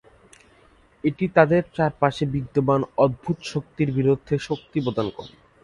[1.03, 5.33] এটি তাদের চারপাশে বিদ্যমান অদ্ভুত শক্তির বিরুদ্ধে শক্তি প্রদান করে।